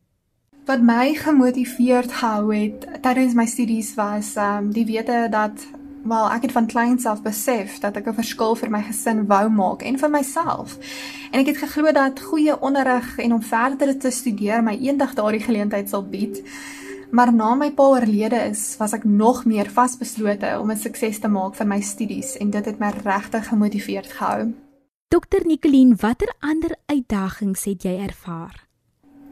Wat 0.69 0.85
my 0.85 1.15
gemotiveerd 1.17 2.13
gehou 2.21 2.53
het 2.53 2.85
tydens 3.01 3.33
my 3.33 3.47
studies 3.50 3.95
was 3.97 4.35
um 4.38 4.69
die 4.77 4.85
wete 4.85 5.25
dat 5.33 5.65
Wel, 6.05 6.27
ek 6.29 6.41
het 6.41 6.51
van 6.51 6.67
kleins 6.69 7.05
af 7.09 7.21
besef 7.25 7.79
dat 7.81 7.95
ek 7.97 8.07
'n 8.07 8.13
verskil 8.13 8.55
vir 8.55 8.69
my 8.69 8.81
gesin 8.85 9.25
wou 9.25 9.50
maak 9.50 9.81
en 9.81 9.97
vir 9.97 10.09
myself. 10.09 10.77
En 11.31 11.39
ek 11.39 11.47
het 11.47 11.57
geglo 11.57 11.91
dat 11.91 12.19
goeie 12.19 12.62
onderrig 12.62 13.17
en 13.17 13.33
om 13.33 13.41
verder 13.41 13.97
te 13.97 14.12
studeer 14.12 14.63
my 14.63 14.77
eendag 14.77 15.13
daardie 15.13 15.41
geleentheid 15.41 15.89
sal 15.89 16.03
bied. 16.05 16.43
Maar 17.12 17.33
na 17.33 17.55
my 17.55 17.71
pa 17.71 17.83
oorlede 17.83 18.35
is, 18.35 18.77
was 18.77 18.93
ek 18.93 19.03
nog 19.03 19.45
meer 19.45 19.69
vasbeslote 19.69 20.59
om 20.59 20.71
'n 20.71 20.77
sukses 20.77 21.19
te 21.19 21.27
maak 21.27 21.55
vir 21.55 21.67
my 21.67 21.81
studies 21.81 22.38
en 22.38 22.50
dit 22.50 22.65
het 22.65 22.79
my 22.79 22.89
regtig 23.03 23.47
gemotiveerd 23.47 24.12
gehou. 24.12 24.53
Dokter 25.07 25.45
Nicoline, 25.45 25.95
watter 25.95 26.33
ander 26.39 26.75
uitdagings 26.85 27.63
het 27.63 27.83
jy 27.83 27.97
ervaar? 27.97 28.67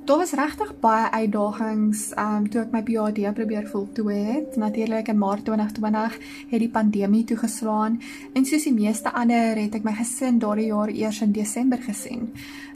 Daar 0.03 0.17
was 0.17 0.31
regtig 0.31 0.71
baie 0.79 1.11
uitdagings 1.11 1.99
um 2.19 2.49
toe 2.51 2.59
ek 2.65 2.73
my 2.75 2.81
PhD 2.83 3.29
probeer 3.37 3.69
voltooi 3.71 4.17
het. 4.27 4.57
Natuurlik 4.59 5.07
in 5.07 5.17
Maart 5.17 5.45
2020 5.47 6.17
het 6.49 6.59
die 6.59 6.69
pandemie 6.69 7.23
toegeslaan 7.23 7.95
en 8.33 8.45
soos 8.45 8.67
die 8.67 8.75
meeste 8.75 9.13
ander 9.15 9.55
het 9.61 9.77
ek 9.79 9.87
my 9.87 9.93
gesin 9.95 10.41
daardie 10.43 10.67
jaar 10.73 10.91
eers 10.91 11.21
in 11.23 11.31
Desember 11.31 11.79
gesien. 11.87 12.27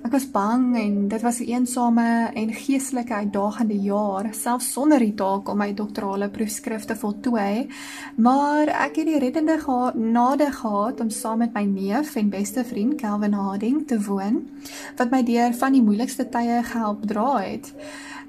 Ek 0.07 0.13
was 0.13 0.27
bang 0.31 0.77
en 0.79 1.07
dit 1.11 1.21
was 1.21 1.39
'n 1.39 1.49
eensame 1.51 2.29
en 2.33 2.53
geestelike 2.53 3.13
uitdagende 3.13 3.79
jaar, 3.81 4.29
selfs 4.31 4.71
sonder 4.71 4.99
die 4.99 5.13
taak 5.13 5.49
om 5.49 5.57
my 5.57 5.73
doktorale 5.73 6.29
proefskrif 6.29 6.85
te 6.85 6.95
voltooi. 6.95 7.67
Maar 8.15 8.67
ek 8.67 8.95
het 8.95 9.05
die 9.05 9.19
reddende 9.19 9.59
genade 9.59 10.51
gehad 10.51 10.99
om 10.99 11.09
saam 11.09 11.37
met 11.37 11.53
my 11.53 11.63
neef 11.63 12.15
en 12.15 12.29
beste 12.29 12.63
vriend 12.63 12.95
Calvin 12.95 13.33
Harding 13.33 13.87
te 13.87 14.01
woon, 14.01 14.49
wat 14.97 15.11
my 15.11 15.23
deur 15.23 15.53
van 15.53 15.71
die 15.71 15.83
moeilikste 15.83 16.29
tye 16.29 16.63
gehelp 16.63 17.07
gedra 17.17 17.39
het. 17.41 17.73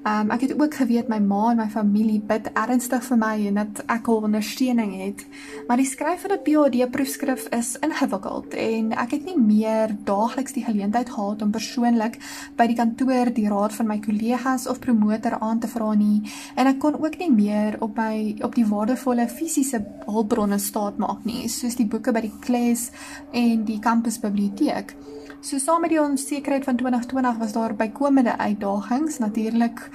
Um 0.07 0.31
ek 0.31 0.41
het 0.41 0.61
ook 0.61 0.73
geweet 0.73 1.09
my 1.11 1.17
ma 1.19 1.49
en 1.51 1.57
my 1.57 1.67
familie 1.67 2.21
bid 2.23 2.47
ernstig 2.55 3.03
vir 3.03 3.17
my 3.19 3.33
en 3.49 3.57
dat 3.59 3.81
ek 3.91 4.05
hul 4.07 4.23
ondersteuning 4.23 4.93
het. 4.95 5.25
Maar 5.67 5.77
die 5.77 5.85
skryf 5.85 6.21
van 6.23 6.31
'n 6.31 6.43
PhD 6.45 6.89
proefskrif 6.91 7.47
is 7.51 7.75
ingewikkeld 7.83 8.53
en 8.53 8.91
ek 8.91 9.11
het 9.11 9.25
nie 9.25 9.37
meer 9.37 9.95
daagliks 10.05 10.53
die 10.53 10.63
geleentheid 10.63 11.09
gehad 11.09 11.41
om 11.41 11.51
persoonlik 11.51 12.17
by 12.55 12.67
die 12.67 12.75
kantoor 12.75 13.33
die 13.33 13.49
raad 13.49 13.73
van 13.73 13.87
my 13.87 13.99
kollegas 13.99 14.67
of 14.67 14.79
promotor 14.79 15.39
aan 15.39 15.59
te 15.59 15.67
vra 15.67 15.93
nie 15.93 16.23
en 16.55 16.67
ek 16.67 16.79
kon 16.79 16.95
ook 16.95 17.17
nie 17.17 17.31
meer 17.31 17.75
op 17.79 17.97
my 17.97 18.37
op 18.41 18.55
die 18.55 18.65
waardevolle 18.65 19.27
fisiese 19.27 19.85
hulpbronne 20.05 20.59
staat 20.59 20.97
maak 20.97 21.25
nie, 21.25 21.47
soos 21.47 21.75
die 21.75 21.87
boeke 21.87 22.11
by 22.11 22.21
die 22.21 22.39
klas 22.39 22.91
en 23.31 23.65
die 23.65 23.79
kampusbiblioteek. 23.79 24.95
So 25.41 25.57
saam 25.57 25.81
met 25.81 25.93
die 25.93 26.01
onsekerheid 26.01 26.65
van 26.67 26.75
2020 26.75 27.37
was 27.37 27.51
daar 27.51 27.75
bykomende 27.75 28.37
uitdagings. 28.37 29.17
Natuurlik 29.17 29.89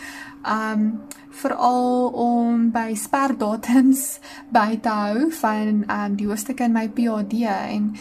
um 0.49 1.01
veral 1.29 2.09
om 2.09 2.71
by 2.71 2.95
sperdatums 2.95 4.19
by 4.57 4.79
te 4.81 4.89
hou 4.89 5.33
van 5.33 5.85
um 5.91 6.17
die 6.17 6.27
hoofstukke 6.27 6.65
in 6.65 6.73
my 6.73 6.87
PhD 6.89 7.45
en 7.49 7.93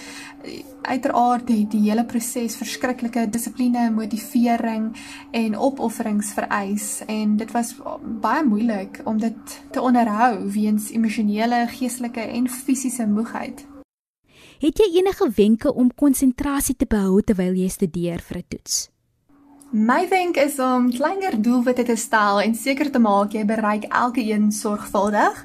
uiteraard 0.81 1.49
het 1.49 1.71
die 1.71 1.81
hele 1.89 2.05
proses 2.05 2.55
verskriklike 2.55 3.25
dissipline, 3.29 3.89
motivering 3.91 4.91
en 5.31 5.57
opofferings 5.57 6.31
vereis. 6.33 7.01
En 7.07 7.35
dit 7.37 7.51
was 7.51 7.75
baie 8.23 8.43
moeilik 8.43 9.01
om 9.03 9.19
dit 9.19 9.59
te 9.71 9.81
onderhou 9.81 10.49
weens 10.51 10.91
emosionele, 10.91 11.65
geestelike 11.75 12.21
en 12.21 12.49
fisiese 12.49 13.07
moegheid. 13.07 13.72
Het 14.59 14.77
jy 14.77 14.99
enige 14.99 15.29
wenke 15.35 15.73
om 15.73 15.93
konsentrasie 15.93 16.75
te 16.75 16.85
behou 16.85 17.21
terwyl 17.21 17.55
jy 17.55 17.69
studeer 17.69 18.19
vir 18.19 18.37
'n 18.37 18.45
toets? 18.49 18.92
My 19.73 20.07
wenk 20.07 20.35
is 20.37 20.59
om 20.61 20.91
kleiner 20.93 21.33
doelwitte 21.41 21.81
te 21.83 21.95
stel 21.97 22.37
en 22.43 22.51
seker 22.53 22.91
te 22.93 22.99
maak 23.01 23.33
jy 23.33 23.41
bereik 23.49 23.87
elke 23.89 24.21
een 24.21 24.51
sorgvuldig. 24.53 25.39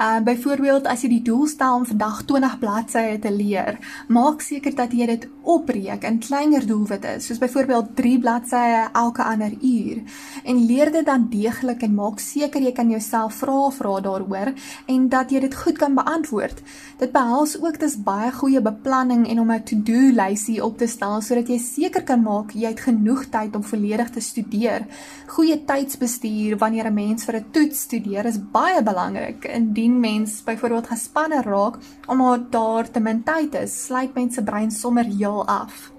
Uh 0.00 0.20
byvoorbeeld 0.24 0.86
as 0.88 1.02
jy 1.04 1.10
die 1.10 1.24
doel 1.24 1.44
stel 1.48 1.82
om 1.82 1.84
vandag 1.84 2.22
20 2.24 2.54
bladsye 2.60 3.18
te 3.20 3.32
leer, 3.32 3.76
maak 4.08 4.40
seker 4.40 4.72
dat 4.76 4.92
jy 4.96 5.06
dit 5.10 5.26
opbreek 5.44 6.04
in 6.08 6.16
kleiner 6.24 6.64
doelwitte, 6.66 7.18
soos 7.20 7.40
byvoorbeeld 7.40 7.92
3 7.96 8.14
bladsye 8.20 8.80
elke 8.92 9.24
ander 9.24 9.52
uur. 9.60 10.00
En 10.44 10.64
leer 10.66 10.92
dit 10.92 11.06
dan 11.06 11.28
deeglik 11.28 11.84
en 11.84 11.94
maak 11.94 12.20
seker 12.20 12.64
jy 12.64 12.72
kan 12.72 12.90
jouself 12.90 13.42
vra 13.42 13.68
vra 13.76 14.00
daaroor 14.08 14.54
en 14.86 15.08
dat 15.12 15.30
jy 15.30 15.40
dit 15.44 15.54
goed 15.54 15.76
kan 15.78 15.94
beantwoord. 15.94 16.64
Dit 16.96 17.12
behels 17.12 17.58
ook 17.60 17.80
dis 17.80 17.98
baie 18.08 18.32
goeie 18.32 18.64
beplanning 18.64 19.28
en 19.28 19.40
om 19.40 19.52
'n 19.52 19.62
to-do 19.64 20.16
lysie 20.16 20.64
op 20.64 20.78
te 20.78 20.86
stel 20.86 21.20
sodat 21.20 21.48
jy 21.48 21.58
seker 21.58 22.02
kan 22.02 22.22
maak 22.22 22.56
jy 22.56 22.68
het 22.68 22.80
genoeg 22.80 23.28
tyd 23.28 23.56
om 23.56 23.64
volledig 23.66 24.10
te 24.10 24.20
studeer. 24.20 24.86
Goeie 25.26 25.64
tydsbestuur 25.64 26.58
wanneer 26.58 26.86
'n 26.86 26.94
mens 26.94 27.24
vir 27.24 27.36
'n 27.36 27.50
toets 27.50 27.80
studeer 27.80 28.24
is 28.24 28.38
baie 28.52 28.82
belangrik. 28.82 29.44
Indien 29.44 30.00
mens 30.00 30.42
byvoorbeeld 30.44 30.86
gespanne 30.86 31.42
raak 31.42 31.78
omdat 32.06 32.52
daar 32.52 32.90
te 32.90 33.00
min 33.00 33.22
tyd 33.22 33.54
is, 33.54 33.84
sluit 33.84 34.14
mens 34.14 34.34
se 34.34 34.42
brein 34.42 34.70
sommer 34.70 35.04
heel 35.04 35.46
af. 35.46 35.92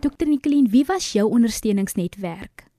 Dr 0.00 0.26
Nicoline, 0.26 0.68
wie 0.68 0.84
was 0.84 1.12
jou 1.12 1.30
ondersteuningsnetwerk? 1.30 2.69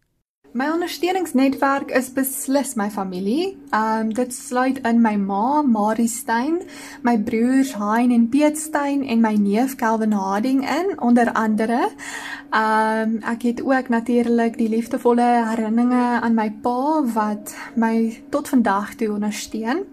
My 0.51 0.67
ondersteuningsnetwerk 0.67 1.93
is 1.96 2.10
beslis 2.12 2.74
my 2.75 2.89
familie. 2.91 3.53
Um 3.72 4.10
dit 4.12 4.34
sluit 4.36 4.81
in 4.84 5.00
my 5.00 5.15
ma, 5.15 5.62
Marie 5.63 6.10
Stein, 6.12 6.58
my 7.08 7.15
broers 7.15 7.72
Hein 7.79 8.12
en 8.12 8.25
Piet 8.29 8.60
Stein 8.60 9.05
en 9.08 9.22
my 9.24 9.31
neef 9.39 9.77
Calvin 9.79 10.12
Harding 10.12 10.65
in 10.67 11.00
onder 11.00 11.31
andere. 11.31 11.88
Um 12.51 13.22
ek 13.24 13.48
het 13.48 13.63
ook 13.63 13.89
natuurlik 13.89 14.60
die 14.60 14.70
liefdevolle 14.70 15.29
herinneringe 15.53 16.20
aan 16.20 16.36
my 16.36 16.50
pa 16.51 17.00
wat 17.15 17.55
my 17.75 18.24
tot 18.29 18.51
vandag 18.51 18.96
toe 19.00 19.13
ondersteun. 19.15 19.86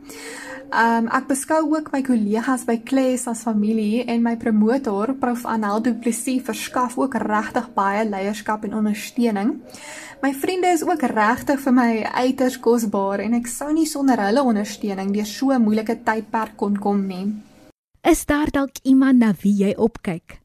Um 0.69 1.07
ek 1.09 1.31
beskou 1.31 1.63
ook 1.73 1.87
my 1.95 2.03
kollegas 2.05 2.67
by 2.69 2.75
Kles 2.85 3.23
as 3.31 3.41
familie 3.47 4.03
en 4.05 4.21
my 4.21 4.35
promotor 4.37 5.15
Prof 5.17 5.47
Anel 5.49 5.81
Du 5.81 5.95
Plessis 5.97 6.43
verskaf 6.45 6.99
ook 7.01 7.15
regtig 7.23 7.71
baie 7.73 8.03
leierskap 8.05 8.67
en 8.69 8.75
ondersteuning. 8.77 9.55
My 10.21 10.35
vriende 10.35 10.69
is 10.69 10.85
ook 10.85 11.07
regtig 11.09 11.63
vir 11.65 11.73
my 11.73 11.89
uiters 12.21 12.59
kosbaar 12.61 13.25
en 13.25 13.39
ek 13.41 13.49
sou 13.49 13.71
nie 13.73 13.87
sonder 13.89 14.21
hulle 14.21 14.45
ondersteuning 14.45 15.15
deur 15.17 15.27
so 15.27 15.57
'n 15.57 15.65
moeilike 15.65 16.05
tydperk 16.05 16.57
kon 16.57 16.77
kom 16.77 17.07
nie. 17.07 17.33
Is 18.05 18.27
daar 18.27 18.51
dalk 18.53 18.77
iemand 18.83 19.19
na 19.19 19.33
wie 19.41 19.65
jy 19.65 19.75
opkyk? 19.75 20.41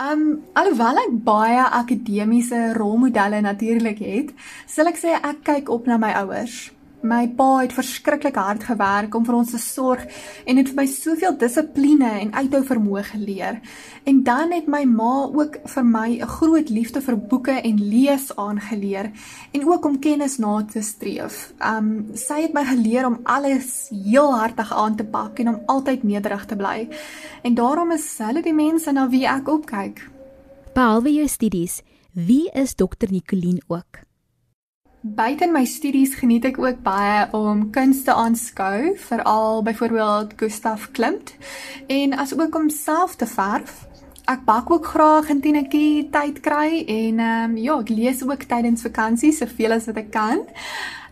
Um 0.00 0.40
alhoewel 0.54 0.96
ek 1.04 1.24
baie 1.24 1.60
akademiese 1.60 2.72
rolmodelle 2.72 3.40
natuurlik 3.40 3.98
het, 3.98 4.32
sal 4.66 4.86
ek 4.86 4.96
sê 4.96 5.20
ek 5.20 5.44
kyk 5.44 5.68
op 5.68 5.86
na 5.86 5.98
my 5.98 6.12
ouers. 6.12 6.72
My 7.00 7.28
pa 7.32 7.62
het 7.62 7.72
verskriklik 7.72 8.36
hard 8.36 8.64
gewerk 8.68 9.14
om 9.16 9.24
vir 9.24 9.36
ons 9.38 9.52
te 9.54 9.58
sorg 9.58 10.02
en 10.44 10.58
het 10.60 10.68
vir 10.68 10.76
my 10.76 10.84
soveel 10.90 11.36
dissipline 11.40 12.10
en 12.20 12.34
uithou 12.34 12.60
vermoë 12.68 13.04
geleer. 13.14 13.60
En 14.04 14.18
dan 14.26 14.52
het 14.52 14.68
my 14.68 14.82
ma 14.84 15.24
ook 15.32 15.56
vir 15.64 15.84
my 15.84 16.20
'n 16.20 16.28
groot 16.28 16.68
liefde 16.68 17.00
vir 17.00 17.16
boeke 17.16 17.56
en 17.62 17.80
lees 17.88 18.36
aangeleer 18.36 19.10
en 19.52 19.64
ook 19.64 19.84
om 19.84 19.98
kennis 19.98 20.38
na 20.38 20.64
te 20.64 20.82
streef. 20.82 21.52
Um 21.64 22.10
sy 22.14 22.42
het 22.42 22.52
my 22.52 22.64
geleer 22.64 23.06
om 23.06 23.20
alles 23.24 23.88
heel 23.88 24.34
hartig 24.34 24.72
aan 24.72 24.96
te 24.96 25.04
pak 25.04 25.38
en 25.38 25.48
om 25.48 25.62
altyd 25.66 26.02
nederig 26.02 26.44
te 26.46 26.56
bly. 26.56 26.88
En 27.42 27.54
daarom 27.54 27.92
is 27.92 28.18
hulle 28.18 28.42
die 28.42 28.54
mense 28.54 28.92
na 28.92 29.08
wie 29.08 29.26
ek 29.26 29.48
opkyk. 29.48 30.10
Behalwe 30.74 31.12
jou 31.12 31.28
studies, 31.28 31.82
wie 32.12 32.50
is 32.52 32.74
dokter 32.74 33.08
Nicoline 33.10 33.62
ook? 33.68 34.09
Buiten 35.02 35.48
my 35.52 35.64
studies 35.64 36.12
geniet 36.20 36.44
ek 36.44 36.58
ook 36.60 36.82
baie 36.84 37.22
om 37.32 37.62
kunste 37.72 38.12
aanskou, 38.12 38.90
veral 39.00 39.62
byvoorbeeld 39.64 40.34
Gustav 40.36 40.90
Klimt 40.92 41.32
en 41.88 42.12
as 42.12 42.34
ook 42.36 42.58
om 42.58 42.68
self 42.68 43.14
te 43.16 43.24
verf. 43.24 43.86
Ek 44.28 44.44
bak 44.44 44.68
ook 44.68 44.90
graag 44.92 45.30
indien 45.32 45.56
ek 45.62 45.72
tyd 46.12 46.42
kry 46.44 46.84
en 46.84 47.16
ehm 47.16 47.48
um, 47.48 47.56
ja, 47.56 47.78
ek 47.80 47.88
lees 47.88 48.20
ook 48.28 48.44
tydens 48.44 48.84
vakansie 48.84 49.32
soveel 49.32 49.78
as 49.78 49.88
wat 49.88 50.02
ek 50.04 50.12
kan. 50.12 50.44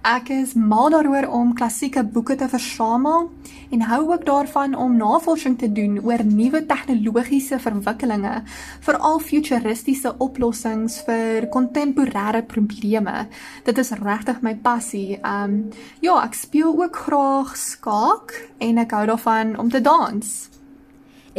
Ek 0.07 0.29
is 0.31 0.53
mal 0.55 0.93
daaroor 0.95 1.27
om 1.35 1.55
klassieke 1.59 2.05
boeke 2.07 2.37
te 2.39 2.47
versamel 2.49 3.27
en 3.75 3.81
hou 3.83 4.01
ook 4.13 4.25
daarvan 4.27 4.77
om 4.79 4.97
navorsing 4.97 5.57
te 5.59 5.73
doen 5.73 5.99
oor 6.07 6.23
nuwe 6.25 6.63
tegnologiese 6.67 7.59
verwikkelinge, 7.59 8.43
veral 8.87 9.19
futuristiese 9.19 10.15
oplossings 10.23 11.01
vir 11.09 11.49
kontemporêre 11.51 12.45
probleme. 12.47 13.27
Dit 13.67 13.79
is 13.79 13.91
regtig 13.99 14.39
my 14.41 14.55
passie. 14.55 15.19
Um 15.27 15.67
ja, 16.01 16.21
ek 16.23 16.39
speel 16.39 16.71
ook 16.79 17.03
graag 17.09 17.57
skaak 17.59 18.39
en 18.59 18.79
ek 18.79 18.95
hou 18.95 19.05
daarvan 19.11 19.57
om 19.59 19.71
te 19.71 19.83
dans. 19.83 20.58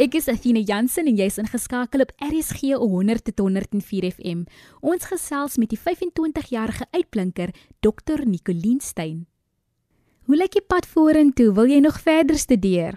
Ek 0.00 0.14
is 0.16 0.30
Athena 0.32 0.62
Jansen 0.64 1.10
en 1.10 1.18
jy's 1.18 1.34
ingeskakel 1.36 2.00
op 2.00 2.12
RSG 2.24 2.70
100 2.80 3.20
tot 3.26 3.42
104 3.44 4.06
FM. 4.08 4.46
Ons 4.80 5.04
gesels 5.10 5.58
met 5.60 5.74
die 5.74 5.76
25-jarige 5.76 6.86
uitblinker 6.96 7.52
Dr. 7.84 8.22
Nicoline 8.24 8.80
Stein. 8.80 9.26
Hoe 10.24 10.38
lyk 10.40 10.56
die 10.56 10.64
pad 10.64 10.88
vorentoe? 10.88 11.50
Wil 11.52 11.74
jy 11.74 11.82
nog 11.84 12.00
verder 12.00 12.40
studeer? 12.40 12.96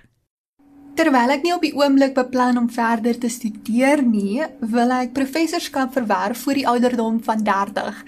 Terwyl 0.94 1.32
ek 1.34 1.42
nie 1.42 1.56
op 1.56 1.64
die 1.66 1.74
oomblik 1.74 2.12
beplan 2.14 2.60
om 2.60 2.68
verder 2.70 3.16
te 3.18 3.30
studeer 3.34 4.04
nie, 4.06 4.44
wil 4.62 4.92
ek 4.94 5.16
professorskap 5.16 5.96
verwerf 5.96 6.44
voor 6.46 6.60
die 6.60 6.68
ouderdom 6.70 7.18
van 7.26 7.42
30. 7.42 8.04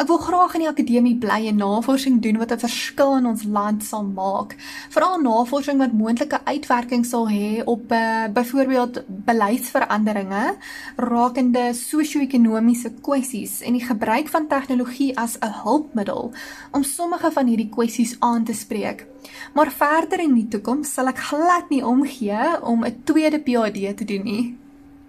Ek 0.00 0.08
wil 0.08 0.16
graag 0.24 0.54
in 0.56 0.64
die 0.64 0.70
akademie 0.70 1.18
bly 1.20 1.50
en 1.50 1.60
navorsing 1.60 2.22
doen 2.24 2.38
wat 2.40 2.54
'n 2.56 2.62
verskil 2.62 3.18
in 3.18 3.26
ons 3.28 3.44
land 3.44 3.84
sal 3.84 4.08
maak. 4.08 4.56
Veral 4.88 5.20
navorsing 5.20 5.76
wat 5.84 5.92
moontlike 5.92 6.40
uitwerking 6.44 7.04
sal 7.04 7.28
hê 7.28 7.60
op 7.66 7.92
uh, 7.92 8.32
byvoorbeeld 8.32 9.04
beleidsveranderinge 9.06 10.56
rakende 10.96 11.74
sosio-ekonomiese 11.74 12.94
kwessies 13.04 13.60
en 13.60 13.76
die 13.76 13.84
gebruik 13.84 14.28
van 14.28 14.48
tegnologie 14.48 15.12
as 15.18 15.36
'n 15.36 15.60
hulpmiddel 15.64 16.32
om 16.72 16.82
sommige 16.82 17.30
van 17.30 17.46
hierdie 17.46 17.68
kwessies 17.68 18.16
aan 18.20 18.44
te 18.44 18.54
spreek. 18.54 19.06
Maar 19.54 19.70
verder 19.70 20.20
in 20.20 20.34
die 20.34 20.48
toekoms 20.48 20.92
sal 20.94 21.06
ek 21.06 21.18
glad 21.18 21.68
nie 21.68 21.84
omgee 21.84 22.29
om 22.62 22.84
'n 22.84 23.00
tweede 23.04 23.40
PhD 23.44 23.96
te 23.96 24.04
doen 24.04 24.22
nie. 24.24 24.56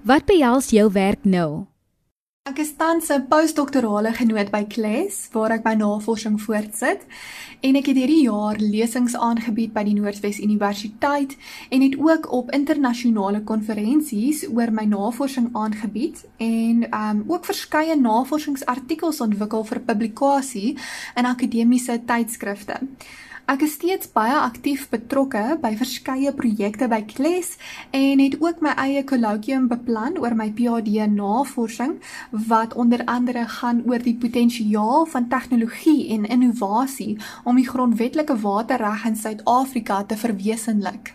Wat 0.01 0.25
behels 0.25 0.70
jou 0.70 0.92
werk 0.92 1.24
nou? 1.24 1.66
Ek 2.50 2.58
is 2.58 2.72
tans 2.74 3.10
'n 3.13 3.28
postdoktorale 3.30 4.12
genoot 4.18 4.50
by 4.50 4.63
CLES 4.66 5.30
waar 5.34 5.51
ek 5.51 5.63
my 5.63 5.75
navorsing 5.78 6.40
voortsit 6.42 7.06
en 7.62 7.75
ek 7.75 7.86
het 7.86 8.00
hierdie 8.01 8.24
jaar 8.24 8.58
lesings 8.58 9.13
aangebied 9.13 9.74
by 9.75 9.84
die 9.84 9.94
Noordwes 9.94 10.40
Universiteit 10.40 11.38
en 11.70 11.86
het 11.86 12.00
ook 12.00 12.32
op 12.34 12.50
internasionale 12.51 13.44
konferensies 13.44 14.42
oor 14.50 14.74
my 14.74 14.86
navorsing 14.90 15.51
aangebied 15.54 16.25
en 16.38 16.88
um 16.90 17.24
ook 17.28 17.46
verskeie 17.46 17.96
navorsingsartikels 17.96 19.22
ontwikkel 19.22 19.63
vir 19.63 19.80
publikasie 19.80 20.78
in 21.16 21.25
akademiese 21.25 22.01
tydskrifte. 22.06 22.82
Ek 23.51 23.65
is 23.65 23.74
steeds 23.75 24.08
baie 24.15 24.36
aktief 24.39 24.86
betrokke 24.88 25.58
by 25.60 25.74
verskeie 25.75 26.31
projekte 26.31 26.88
by 26.88 27.01
Kles 27.03 27.58
en 27.91 28.22
het 28.24 28.38
ook 28.39 28.62
my 28.63 28.72
eie 28.79 29.01
kolloquium 29.03 29.65
beplan 29.67 30.15
oor 30.24 30.38
my 30.39 30.46
PhD 30.55 31.03
navorsing 31.12 31.98
wat 32.48 32.77
onder 32.79 33.01
andere 33.12 33.43
gaan 33.58 33.81
oor 33.91 34.00
die 34.05 34.15
potensiaal 34.15 35.03
van 35.13 35.27
tegnologie 35.34 36.13
en 36.15 36.29
innovasie 36.38 37.17
om 37.43 37.60
die 37.60 37.67
grondwetlike 37.67 38.38
waterreg 38.46 39.03
in 39.10 39.20
Suid-Afrika 39.20 40.00
te 40.08 40.15
verwesenlik. 40.15 41.12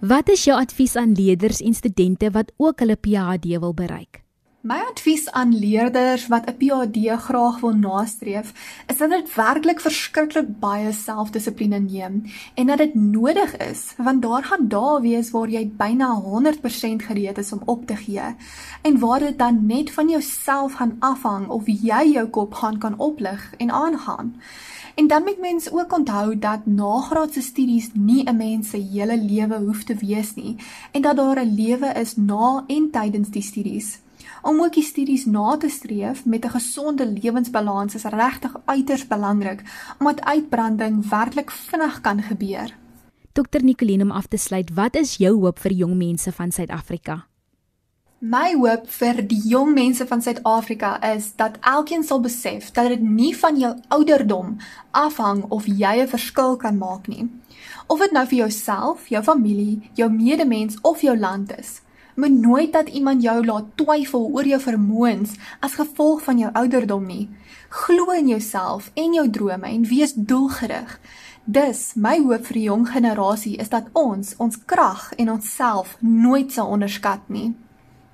Wat 0.00 0.32
is 0.34 0.48
jou 0.48 0.58
advies 0.58 0.96
aan 0.98 1.14
leerders 1.14 1.62
en 1.62 1.78
studente 1.78 2.32
wat 2.34 2.50
ook 2.56 2.82
hulle 2.82 2.98
PhD 2.98 3.62
wil 3.62 3.76
bereik? 3.78 4.24
My 4.62 4.76
advies 4.90 5.30
aan 5.32 5.54
leerders 5.58 6.26
wat 6.28 6.44
'n 6.46 6.56
PhD 6.60 6.98
graag 7.20 7.60
wil 7.60 7.72
nastreef, 7.72 8.52
is 8.86 8.96
dat 8.96 9.10
dit 9.10 9.34
werklik 9.34 9.80
verskriklik 9.80 10.58
baie 10.60 10.92
selfdissipline 10.92 11.78
neem 11.78 12.22
en 12.54 12.66
dat 12.66 12.78
dit 12.78 12.94
nodig 12.94 13.56
is, 13.56 13.94
want 13.96 14.22
daar 14.22 14.44
gaan 14.44 14.68
dae 14.68 15.00
wees 15.00 15.30
waar 15.30 15.48
jy 15.48 15.70
byna 15.76 16.08
100% 16.14 17.02
gereed 17.02 17.38
is 17.38 17.52
om 17.52 17.62
op 17.64 17.86
te 17.86 17.96
gee 17.96 18.34
en 18.82 18.98
waar 18.98 19.18
dit 19.18 19.38
dan 19.38 19.66
net 19.66 19.90
van 19.90 20.08
jouself 20.08 20.72
gaan 20.72 20.96
afhang 20.98 21.48
of 21.48 21.62
jy 21.66 22.12
jou 22.12 22.26
kop 22.26 22.54
gaan 22.54 22.78
kan 22.78 22.98
oplig 22.98 23.54
en 23.56 23.70
aangaan. 23.70 24.36
En 24.94 25.06
dan 25.06 25.22
moet 25.22 25.40
mens 25.40 25.72
ook 25.72 25.92
onthou 25.92 26.38
dat 26.38 26.66
nagraadse 26.66 27.40
studies 27.40 27.90
nie 27.94 28.28
'n 28.28 28.36
mens 28.36 28.70
se 28.70 28.76
hele 28.76 29.16
lewe 29.16 29.58
hoef 29.58 29.84
te 29.84 29.94
wees 29.94 30.34
nie 30.34 30.56
en 30.92 31.02
dat 31.02 31.16
daar 31.16 31.40
'n 31.44 31.54
lewe 31.54 31.92
is 32.00 32.16
na 32.16 32.64
en 32.66 32.90
tydens 32.90 33.28
die 33.30 33.42
studies. 33.42 34.00
Om 34.42 34.60
ook 34.60 34.72
die 34.72 34.84
studies 34.84 35.24
na 35.26 35.56
te 35.56 35.68
streef 35.68 36.24
met 36.24 36.44
'n 36.44 36.48
gesonde 36.48 37.06
lewensbalans 37.06 37.94
is 37.94 38.04
regtig 38.04 38.56
uiters 38.64 39.06
belangrik 39.06 39.62
omdat 39.98 40.24
uitbranding 40.24 41.08
werklik 41.08 41.50
vinnig 41.50 42.00
kan 42.00 42.22
gebeur. 42.22 42.76
Dr 43.32 43.62
Nicoline 43.62 44.02
om 44.02 44.10
af 44.10 44.26
te 44.26 44.36
sluit, 44.36 44.74
wat 44.74 44.96
is 44.96 45.16
jou 45.16 45.40
hoop 45.40 45.58
vir 45.58 45.72
jong 45.72 45.96
mense 45.96 46.32
van 46.32 46.50
Suid-Afrika? 46.50 47.26
My 48.20 48.50
hoop 48.52 48.82
vir 48.92 49.22
die 49.24 49.38
jong 49.48 49.70
mense 49.72 50.04
van 50.06 50.20
Suid-Afrika 50.22 50.90
is 51.14 51.30
dat 51.36 51.54
elkeen 51.60 52.02
sal 52.04 52.20
besef 52.20 52.66
dat 52.76 52.88
dit 52.92 53.00
nie 53.00 53.30
van 53.36 53.56
jou 53.56 53.70
ouderdom 53.88 54.58
afhang 54.90 55.44
of 55.48 55.64
jy 55.66 56.02
'n 56.02 56.08
verskil 56.08 56.56
kan 56.56 56.76
maak 56.78 57.08
nie. 57.08 57.30
Of 57.86 57.98
dit 57.98 58.12
nou 58.12 58.26
vir 58.26 58.38
jouself, 58.38 59.08
jou 59.08 59.22
familie, 59.22 59.90
jou 59.94 60.10
medemens 60.10 60.76
of 60.82 61.00
jou 61.00 61.16
land 61.18 61.58
is. 61.58 61.80
Moet 62.14 62.40
nooit 62.40 62.72
dat 62.72 62.88
iemand 62.88 63.22
jou 63.22 63.44
laat 63.46 63.64
twyfel 63.74 64.28
oor 64.32 64.46
jou 64.46 64.60
vermoëns 64.60 65.36
as 65.60 65.78
gevolg 65.78 66.22
van 66.22 66.38
jou 66.38 66.50
ouderdom 66.52 67.06
nie. 67.06 67.28
Glo 67.68 68.10
in 68.10 68.28
jouself 68.28 68.90
en 68.94 69.12
jou 69.12 69.30
drome 69.30 69.66
en 69.66 69.84
wees 69.84 70.12
doelgerig. 70.14 71.00
Dus 71.44 71.92
my 71.94 72.18
hoop 72.18 72.44
vir 72.46 72.58
die 72.58 72.66
jong 72.68 72.88
generasie 72.88 73.56
is 73.56 73.70
dat 73.72 73.88
ons 73.92 74.34
ons 74.38 74.58
krag 74.64 75.12
en 75.16 75.30
onsself 75.30 75.96
nooit 76.00 76.52
sal 76.52 76.68
onderskat 76.70 77.28
nie. 77.28 77.54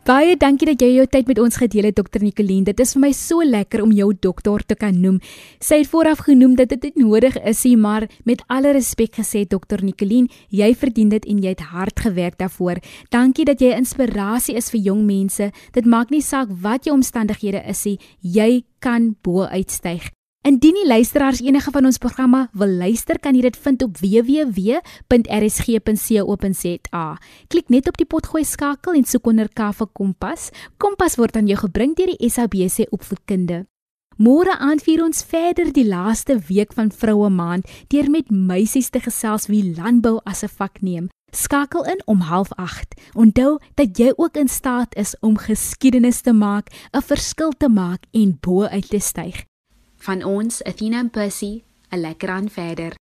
Baie 0.07 0.37
dankie 0.39 0.69
dat 0.69 0.79
jy 0.85 1.01
jou 1.01 1.05
tyd 1.11 1.27
met 1.27 1.39
ons 1.43 1.57
gedeel 1.59 1.89
het 1.89 1.97
Dr 1.99 2.23
Nicoline. 2.23 2.63
Dit 2.69 2.79
is 2.79 2.93
vir 2.95 3.01
my 3.03 3.09
so 3.11 3.43
lekker 3.43 3.83
om 3.83 3.91
jou 3.91 4.13
dokter 4.15 4.63
te 4.63 4.77
kan 4.79 4.95
noem. 5.03 5.17
Sy 5.59 5.81
het 5.81 5.91
vooraf 5.91 6.23
genoem 6.29 6.55
dat 6.55 6.71
dit 6.71 6.85
nie 6.87 7.03
nodig 7.09 7.35
is 7.43 7.65
nie, 7.67 7.75
maar 7.75 8.07
met 8.23 8.45
alle 8.47 8.77
respek 8.77 9.19
gesê 9.19 9.43
Dr 9.51 9.83
Nicoline, 9.83 10.31
jy 10.55 10.71
verdien 10.79 11.11
dit 11.11 11.27
en 11.27 11.43
jy 11.43 11.57
het 11.57 11.67
hard 11.73 12.07
gewerk 12.07 12.39
daarvoor. 12.39 12.79
Dankie 13.11 13.51
dat 13.51 13.59
jy 13.59 13.75
'n 13.75 13.83
inspirasie 13.83 14.55
is 14.55 14.71
vir 14.71 14.81
jong 14.81 15.03
mense. 15.07 15.51
Dit 15.73 15.85
maak 15.87 16.11
nie 16.11 16.23
saak 16.23 16.55
wat 16.63 16.85
jou 16.85 16.95
omstandighede 16.95 17.67
is 17.67 17.85
nie, 17.85 17.99
jy 18.23 18.63
kan 18.79 19.17
bo 19.23 19.43
uitstyg. 19.43 20.16
Indien 20.47 20.77
die 20.79 20.87
luisteraars 20.87 21.41
enige 21.43 21.73
van 21.75 21.89
ons 21.89 21.99
programme 21.99 22.45
wil 22.55 22.71
luister, 22.79 23.19
kan 23.19 23.35
jy 23.35 23.41
dit 23.49 23.57
vind 23.59 23.83
op 23.83 23.97
www.rsg.co.za. 23.99 24.79
Klik 27.51 27.67
net 27.75 27.89
op 27.91 27.97
die 27.99 28.07
potgooi 28.07 28.45
skakel 28.47 28.95
en 28.95 29.03
soek 29.11 29.27
onder 29.27 29.51
K 29.51 29.75
vir 29.75 29.89
Kompas. 29.91 30.55
Kompas 30.79 31.19
word 31.19 31.35
aan 31.41 31.51
jou 31.51 31.59
gebring 31.65 31.99
deur 31.99 32.13
die 32.13 32.31
SABC 32.31 32.87
Opvoedkunde. 32.95 33.67
Môre 34.23 34.55
aand 34.63 34.87
vier 34.87 35.03
ons 35.03 35.27
verder 35.27 35.75
die 35.75 35.89
laaste 35.89 36.39
week 36.47 36.71
van 36.79 36.95
Vroue 36.95 37.27
Maand 37.27 37.67
deur 37.91 38.07
met 38.07 38.31
meisies 38.31 38.95
te 38.95 39.03
gesels 39.03 39.51
wie 39.51 39.75
landbou 39.75 40.23
as 40.23 40.47
'n 40.47 40.49
vak 40.55 40.79
neem. 40.81 41.11
Skakel 41.35 41.83
in 41.91 41.99
om 42.07 42.21
08:30. 42.23 42.95
Onthou 43.19 43.59
dat 43.75 43.99
jy 43.99 44.13
ook 44.17 44.37
in 44.37 44.49
staat 44.49 44.95
is 44.95 45.17
om 45.21 45.37
geskiedenis 45.37 46.21
te 46.21 46.33
maak, 46.33 46.71
'n 46.95 47.03
verskil 47.03 47.51
te 47.59 47.69
maak 47.69 48.07
en 48.13 48.39
bo 48.41 48.63
uit 48.63 48.89
te 48.89 49.01
styg. 49.01 49.45
Van 50.07 50.23
ons, 50.23 50.63
Athena 50.63 50.99
en 51.03 51.11
Percy, 51.11 51.63
'n 51.91 52.01
lekker 52.01 52.31
aan 52.31 52.49
verder. 52.51 52.97